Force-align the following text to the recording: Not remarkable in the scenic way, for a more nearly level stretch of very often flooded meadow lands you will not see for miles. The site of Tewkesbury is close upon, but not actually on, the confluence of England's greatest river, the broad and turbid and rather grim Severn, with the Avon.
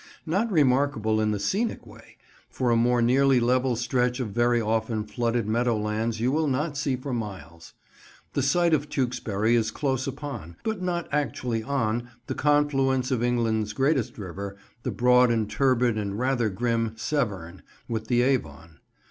Not 0.25 0.51
remarkable 0.51 1.21
in 1.21 1.29
the 1.29 1.39
scenic 1.39 1.85
way, 1.85 2.17
for 2.49 2.71
a 2.71 2.75
more 2.75 3.03
nearly 3.03 3.39
level 3.39 3.75
stretch 3.75 4.19
of 4.19 4.29
very 4.31 4.59
often 4.59 5.03
flooded 5.03 5.47
meadow 5.47 5.77
lands 5.77 6.19
you 6.19 6.31
will 6.31 6.47
not 6.47 6.75
see 6.75 6.95
for 6.95 7.13
miles. 7.13 7.75
The 8.33 8.41
site 8.41 8.73
of 8.73 8.89
Tewkesbury 8.89 9.53
is 9.55 9.69
close 9.69 10.07
upon, 10.07 10.55
but 10.63 10.81
not 10.81 11.07
actually 11.11 11.61
on, 11.61 12.09
the 12.25 12.33
confluence 12.33 13.11
of 13.11 13.21
England's 13.21 13.73
greatest 13.73 14.17
river, 14.17 14.57
the 14.81 14.89
broad 14.89 15.29
and 15.29 15.47
turbid 15.47 15.99
and 15.99 16.17
rather 16.17 16.49
grim 16.49 16.93
Severn, 16.95 17.61
with 17.87 18.07
the 18.07 18.23
Avon. 18.23 18.79